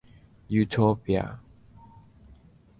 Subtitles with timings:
[0.61, 1.23] Utopia.